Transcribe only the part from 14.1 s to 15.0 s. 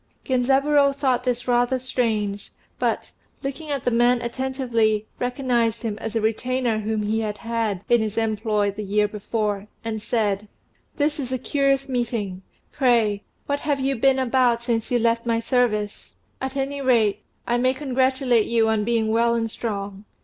about since you